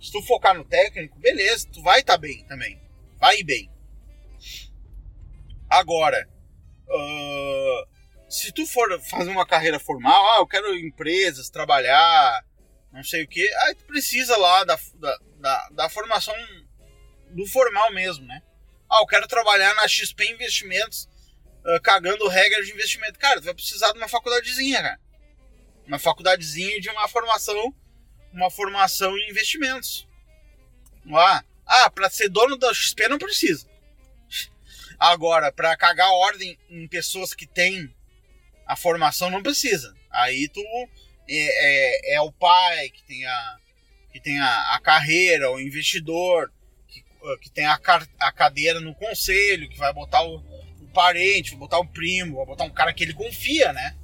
[0.00, 2.80] Se tu focar no técnico, beleza, tu vai estar tá bem também.
[3.18, 3.70] Vai bem.
[5.70, 6.28] Agora,
[6.88, 7.86] uh,
[8.28, 12.44] se tu for fazer uma carreira formal, ah, eu quero empresas, trabalhar,
[12.92, 16.34] não sei o que, aí tu precisa lá da, da, da, da formação
[17.30, 18.42] do formal mesmo, né?
[18.90, 21.08] Ah, eu quero trabalhar na XP Investimentos
[21.64, 23.18] uh, cagando regra de investimento.
[23.18, 25.00] Cara, tu vai precisar de uma faculdadezinha, cara.
[25.92, 27.74] Uma faculdadezinha de uma formação,
[28.32, 30.08] uma formação em investimentos.
[31.12, 33.68] Ah, ah para ser dono da XP não precisa.
[34.98, 37.94] Agora, para cagar ordem em pessoas que têm
[38.66, 39.94] a formação não precisa.
[40.10, 40.62] Aí tu
[41.28, 43.58] é, é, é o pai que tem a
[44.10, 46.50] que tem a, a carreira, o investidor,
[46.88, 47.04] que,
[47.38, 47.78] que tem a,
[48.18, 50.42] a cadeira no conselho, que vai botar o,
[50.94, 53.94] parente, vou botar um primo, vou botar um cara que ele confia, né?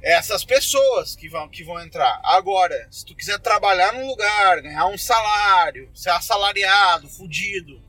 [0.00, 2.20] Essas pessoas que vão, que vão entrar.
[2.22, 7.82] Agora, se tu quiser trabalhar num lugar, ganhar um salário, ser assalariado, fudido,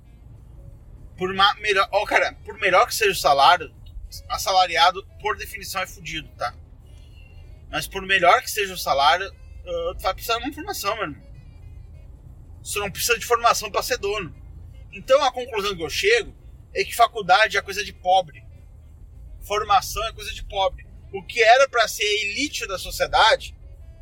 [1.16, 3.72] por melhor, ó, cara, por melhor que seja o salário,
[4.28, 6.56] assalariado por definição é fudido, tá?
[7.70, 11.04] Mas por melhor que seja o salário, uh, tu vai precisar de uma formação, meu
[11.04, 11.30] irmão.
[12.64, 14.36] Você não precisa de formação para ser dono.
[14.92, 16.36] Então a conclusão que eu chego
[16.74, 18.44] é que faculdade é coisa de pobre.
[19.42, 20.89] Formação é coisa de pobre.
[21.12, 23.56] O que era para ser elite da sociedade,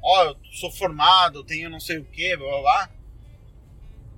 [0.04, 2.90] ó, eu sou formado, tenho não sei o que, blá blá blá,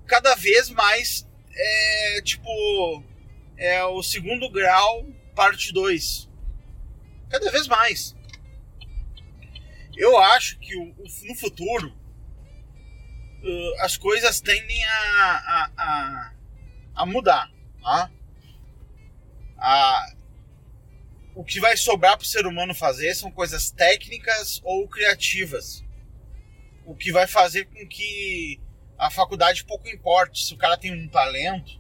[0.08, 3.04] cada vez mais é tipo
[3.58, 6.30] é o segundo grau parte 2.
[7.30, 8.16] Cada vez mais.
[9.96, 10.96] Eu acho que o,
[11.28, 11.90] no futuro
[13.44, 16.34] uh, as coisas tendem a, a, a,
[16.96, 17.52] a mudar.
[17.82, 18.10] Tá?
[19.60, 20.14] a,
[21.40, 25.82] o que vai sobrar para o ser humano fazer são coisas técnicas ou criativas.
[26.86, 28.60] O que vai fazer com que
[28.98, 30.44] a faculdade pouco importe.
[30.44, 31.80] Se o cara tem um talento,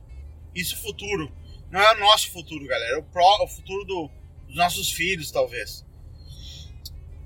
[0.55, 1.29] isso é futuro.
[1.69, 2.93] Não é o nosso futuro, galera.
[2.93, 4.09] É o, pro, o futuro do,
[4.47, 5.85] dos nossos filhos, talvez.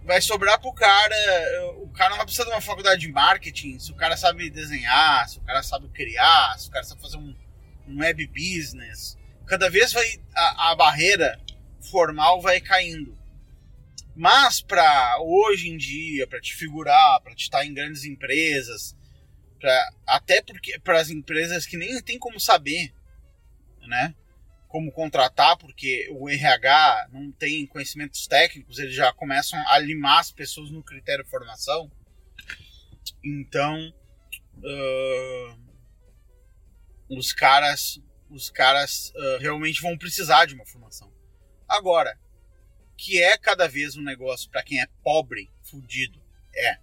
[0.04, 1.16] Vai sobrar pro cara.
[1.84, 3.78] O cara não vai precisar de uma faculdade de marketing.
[3.78, 7.18] Se o cara sabe desenhar, se o cara sabe criar, se o cara sabe fazer
[7.18, 7.36] um,
[7.88, 10.06] um web business cada vez vai
[10.36, 11.40] a, a barreira
[11.90, 13.18] formal vai caindo.
[14.16, 18.96] Mas para hoje em dia, para te figurar, para te estar em grandes empresas,
[19.60, 22.94] pra, até porque para as empresas que nem tem como saber,
[23.88, 24.16] né?
[24.68, 30.32] Como contratar, porque o RH não tem conhecimentos técnicos, eles já começam a limar as
[30.32, 31.92] pessoas no critério formação.
[33.24, 33.94] Então,
[34.58, 35.60] uh,
[37.10, 38.00] os caras
[38.34, 41.13] os caras uh, realmente vão precisar de uma formação.
[41.68, 42.18] Agora,
[42.98, 46.22] que é cada vez um negócio para quem é pobre, fudido,
[46.56, 46.78] é.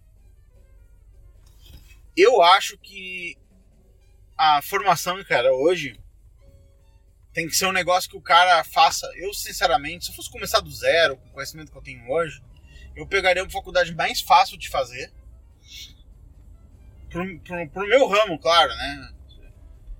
[2.17, 3.39] eu acho que
[4.37, 6.01] a formação, cara, hoje
[7.33, 9.07] tem que ser um negócio que o cara faça.
[9.17, 12.43] Eu, sinceramente, se eu fosse começar do zero, com o conhecimento que eu tenho hoje,
[12.97, 15.13] eu pegaria uma faculdade mais fácil de fazer.
[17.09, 19.15] Pro, pro, pro meu ramo, claro, né?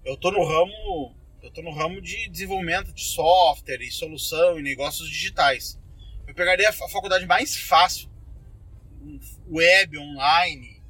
[0.05, 1.15] Eu tô no ramo.
[1.43, 5.79] Eu tô no ramo de desenvolvimento de software e solução e negócios digitais.
[6.27, 8.11] Eu pegaria a faculdade mais fácil,
[9.49, 10.83] web, online,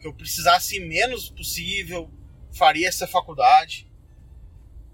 [0.00, 2.10] que eu precisasse menos possível,
[2.50, 3.86] faria essa faculdade.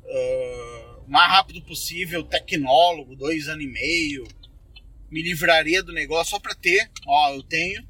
[0.03, 4.27] Uh, mais rápido possível, tecnólogo, dois anos e meio.
[5.09, 6.91] Me livraria do negócio só pra ter.
[7.07, 7.87] Ó, eu tenho.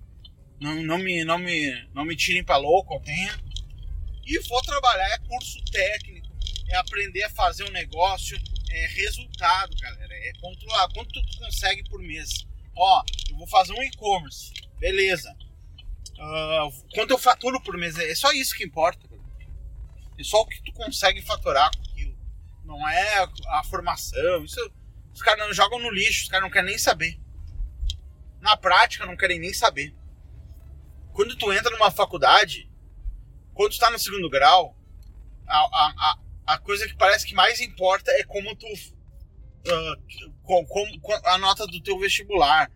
[0.60, 3.32] Não, não, me, não, me, não me tirem pra louco, eu tenho.
[4.26, 6.28] E vou trabalhar, é curso técnico,
[6.68, 8.38] é aprender a fazer um negócio,
[8.70, 10.14] é resultado, galera.
[10.14, 12.46] É controlar quanto tu consegue por mês.
[12.76, 14.52] Ó, eu vou fazer um e-commerce.
[14.78, 15.34] Beleza.
[16.18, 17.98] Uh, quanto eu faturo por mês?
[17.98, 19.06] É só isso que importa.
[20.18, 22.16] É só o que tu consegue faturar com aquilo.
[22.64, 24.44] Não é a formação.
[24.44, 24.72] Isso,
[25.14, 27.18] os caras não jogam no lixo, os caras não querem nem saber.
[28.40, 29.94] Na prática, não querem nem saber.
[31.12, 32.70] Quando tu entra numa faculdade,
[33.54, 34.76] quando tu tá no segundo grau,
[35.46, 38.66] a, a, a, a coisa que parece que mais importa é como tu.
[38.66, 42.70] Uh, com, com, a nota do teu vestibular.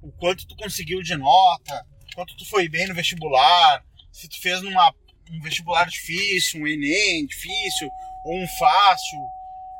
[0.00, 4.62] O quanto tu conseguiu de nota, quanto tu foi bem no vestibular, se tu fez
[4.62, 4.92] numa
[5.30, 7.88] um vestibular difícil, um Enem difícil,
[8.24, 9.18] ou um fácil,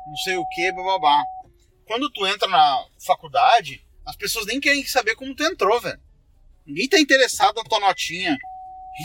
[0.07, 1.23] não sei o que, bababá.
[1.85, 5.99] Quando tu entra na faculdade, as pessoas nem querem saber como tu entrou, velho.
[6.65, 8.37] Ninguém tá interessado na tua notinha,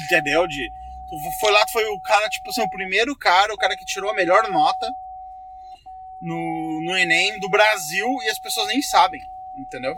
[0.05, 0.47] entendeu?
[0.47, 0.70] De,
[1.40, 4.14] foi lá, foi o cara, tipo assim, o primeiro cara, o cara que tirou a
[4.14, 4.92] melhor nota
[6.20, 9.22] no, no Enem do Brasil e as pessoas nem sabem,
[9.56, 9.96] entendeu?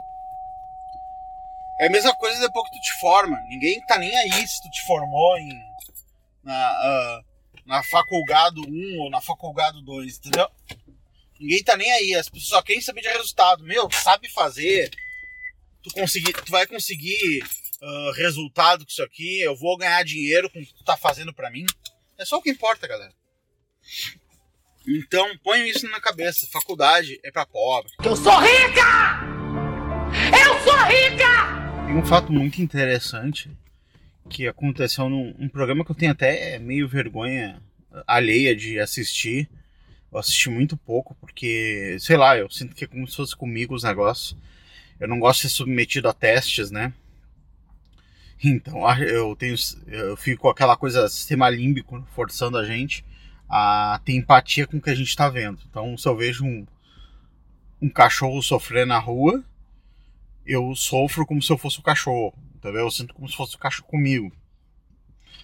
[1.78, 3.40] É a mesma coisa depois que tu te forma.
[3.48, 5.70] Ninguém tá nem aí se tu te formou em
[6.44, 7.24] na, uh,
[7.66, 10.48] na Faculgado 1 ou na Faculgado 2, entendeu?
[11.40, 13.64] Ninguém tá nem aí, as pessoas só querem saber de resultado.
[13.64, 14.90] Meu, sabe fazer,
[15.82, 17.42] tu, conseguir, tu vai conseguir
[17.80, 21.32] uh, resultado com isso aqui, eu vou ganhar dinheiro com o que tu tá fazendo
[21.32, 21.64] para mim.
[22.18, 23.12] É só o que importa, galera.
[24.86, 26.46] Então, ponham isso na cabeça.
[26.50, 27.90] Faculdade é para pobre.
[28.04, 29.20] Eu sou rica!
[30.36, 31.86] Eu sou rica!
[31.86, 33.50] Tem um fato muito interessante
[34.28, 37.60] que aconteceu num um programa que eu tenho até meio vergonha
[38.06, 39.48] alheia de assistir.
[40.12, 43.74] Eu assisti muito pouco, porque, sei lá, eu sinto que é como se fosse comigo
[43.74, 44.36] os negócios.
[45.00, 46.92] Eu não gosto de ser submetido a testes, né?
[48.42, 49.54] Então eu tenho.
[49.86, 53.04] Eu fico com aquela coisa sistema límbico forçando a gente
[53.48, 55.58] a ter empatia com o que a gente tá vendo.
[55.68, 56.66] Então, se eu vejo um,
[57.82, 59.42] um cachorro sofrer na rua,
[60.46, 62.32] eu sofro como se eu fosse o cachorro.
[62.54, 62.82] Entendeu?
[62.82, 64.32] Eu sinto como se fosse o cachorro comigo.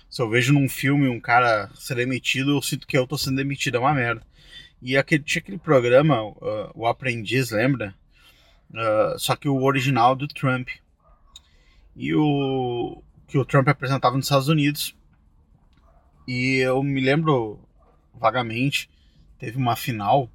[0.09, 3.37] Se eu vejo num filme um cara ser demitido, eu sinto que eu tô sendo
[3.37, 4.23] demitido, é uma merda.
[4.81, 7.95] E aquele, tinha aquele programa, uh, O Aprendiz, lembra?
[8.71, 10.69] Uh, só que o original do Trump.
[11.95, 14.95] E o que o Trump apresentava nos Estados Unidos.
[16.27, 17.59] E eu me lembro
[18.15, 18.91] vagamente,
[19.39, 20.29] teve uma final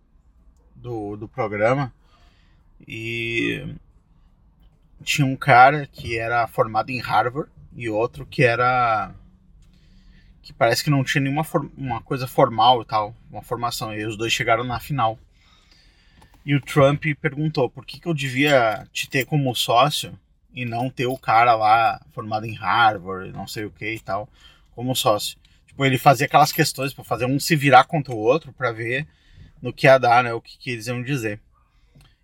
[0.75, 1.93] do, do programa.
[2.87, 3.75] E
[5.03, 9.13] tinha um cara que era formado em Harvard e outro que era
[10.41, 11.45] que parece que não tinha nenhuma
[11.77, 13.93] uma coisa formal e tal, uma formação.
[13.93, 15.19] E os dois chegaram na final.
[16.45, 20.17] E o Trump perguntou por que, que eu devia te ter como sócio
[20.53, 24.27] e não ter o cara lá formado em Harvard, não sei o que e tal,
[24.71, 25.37] como sócio.
[25.67, 29.07] Tipo, ele fazia aquelas questões para fazer um se virar contra o outro para ver
[29.61, 31.39] no que ia dar, né, o que, que eles iam dizer.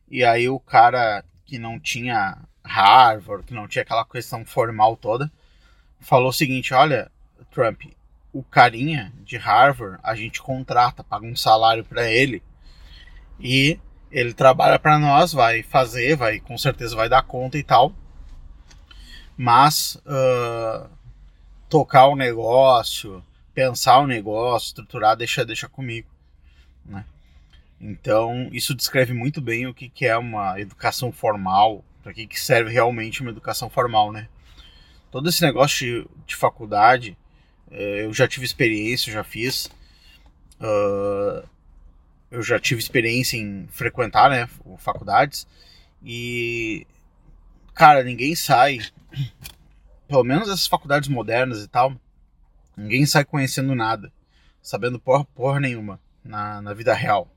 [0.09, 5.31] E aí o cara que não tinha Harvard, que não tinha aquela questão formal toda,
[5.99, 7.11] falou o seguinte: olha,
[7.51, 7.83] Trump,
[8.33, 12.43] o carinha de Harvard a gente contrata, paga um salário para ele
[13.39, 13.79] e
[14.11, 17.93] ele trabalha para nós, vai fazer, vai com certeza vai dar conta e tal,
[19.35, 20.89] mas uh,
[21.69, 26.07] tocar o negócio, pensar o negócio, estruturar, deixa, deixa comigo,
[26.85, 27.05] né?
[27.79, 32.39] Então isso descreve muito bem o que, que é uma educação formal, para que, que
[32.39, 34.27] serve realmente uma educação formal, né?
[35.11, 37.17] Todo esse negócio de, de faculdade,
[37.69, 39.69] é, eu já tive experiência, já fiz.
[40.59, 41.47] Uh,
[42.29, 44.47] eu já tive experiência em frequentar, né,
[44.77, 45.47] faculdades.
[46.03, 46.85] E,
[47.73, 48.79] cara, ninguém sai,
[50.07, 51.93] pelo menos essas faculdades modernas e tal,
[52.75, 54.11] ninguém sai conhecendo nada,
[54.61, 57.27] sabendo porra, porra nenhuma na, na vida real.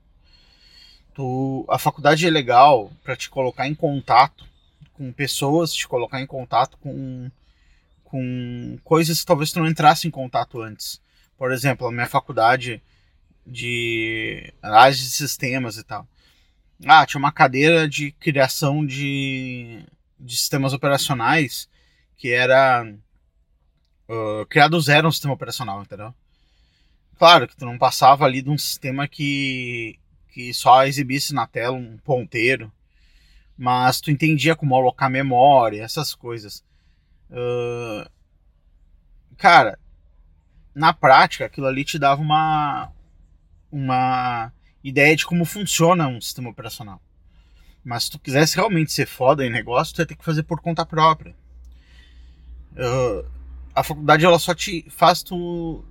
[1.13, 4.45] Tu, a faculdade é legal para te colocar em contato
[4.93, 7.29] com pessoas, te colocar em contato com,
[8.03, 11.01] com coisas que talvez tu não entrasse em contato antes.
[11.37, 12.81] Por exemplo, a minha faculdade
[13.45, 16.07] de análise de sistemas e tal.
[16.85, 19.83] Ah, tinha uma cadeira de criação de,
[20.19, 21.69] de sistemas operacionais
[22.17, 22.85] que era
[24.07, 26.13] uh, zero um sistema operacional, entendeu?
[27.17, 31.75] Claro que tu não passava ali de um sistema que, que só exibisse na tela
[31.75, 32.71] um ponteiro,
[33.57, 36.63] mas tu entendia como alocar memória, essas coisas.
[37.29, 38.09] Uh,
[39.37, 39.79] cara,
[40.73, 42.91] na prática, aquilo ali te dava uma,
[43.71, 44.51] uma
[44.83, 47.01] ideia de como funciona um sistema operacional.
[47.83, 50.61] Mas se tu quisesse realmente ser foda em negócio, tu ia ter que fazer por
[50.61, 51.35] conta própria.
[52.73, 53.27] Uh,
[53.73, 55.83] a faculdade ela só te faz tu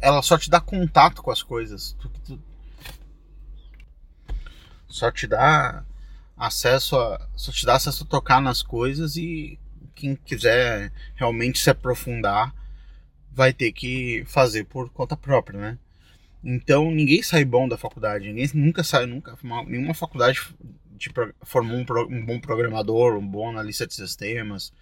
[0.00, 1.92] ela só te dá contato com as coisas.
[1.98, 2.42] Tu, tu,
[4.88, 5.84] só te dá
[6.36, 7.28] acesso a.
[7.36, 9.58] Só te dá acesso a tocar nas coisas e
[9.94, 12.54] quem quiser realmente se aprofundar
[13.32, 15.78] vai ter que fazer por conta própria, né?
[16.42, 19.36] Então ninguém sai bom da faculdade, ninguém nunca sai, nunca
[19.66, 20.40] nenhuma faculdade
[20.96, 21.10] de,
[21.42, 24.72] formou um, um bom programador, um bom analista de sistemas.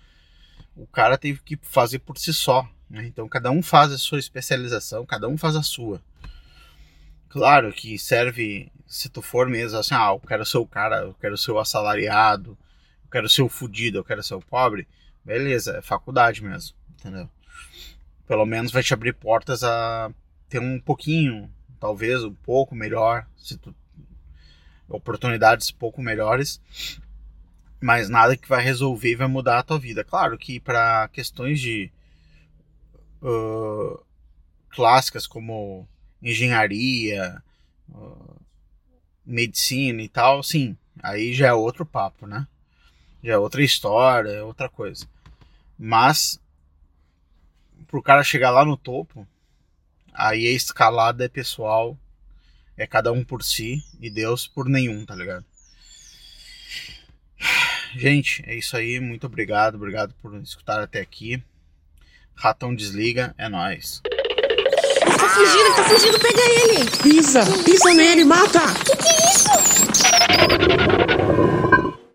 [0.75, 2.69] O cara teve que fazer por si só.
[2.89, 3.07] Né?
[3.07, 6.01] Então cada um faz a sua especialização, cada um faz a sua.
[7.29, 11.15] Claro que serve, se tu for mesmo assim, ah, eu quero ser o cara, eu
[11.15, 12.57] quero ser o assalariado,
[13.05, 14.87] eu quero ser o fudido, eu quero ser o pobre,
[15.25, 17.29] beleza, é faculdade mesmo, entendeu?
[18.27, 20.11] Pelo menos vai te abrir portas a
[20.49, 23.75] ter um pouquinho, talvez um pouco melhor, se tu
[24.89, 26.61] oportunidades pouco melhores,
[27.81, 30.05] mas nada que vai resolver e vai mudar a tua vida.
[30.05, 31.91] Claro que para questões de
[33.23, 34.01] uh,
[34.71, 35.87] clássicas como
[36.23, 37.43] engenharia,
[37.91, 38.37] uh,
[39.25, 42.47] medicina e tal, sim, aí já é outro papo, né?
[43.23, 45.07] Já é outra história, é outra coisa.
[45.79, 46.41] Mas
[47.87, 49.27] pro cara chegar lá no topo,
[50.17, 51.97] aí a escalada é pessoal,
[52.77, 55.45] é cada um por si e Deus por nenhum, tá ligado?
[57.97, 59.01] Gente, é isso aí.
[59.01, 59.77] Muito obrigado.
[59.77, 61.43] Obrigado por escutar até aqui.
[62.35, 64.03] Ratão desliga, é nóis.
[64.03, 66.91] Tá fugindo, tá fugindo, pega ele!
[67.03, 68.61] Pisa, pisa nele, mata!
[68.85, 71.06] Que que é isso?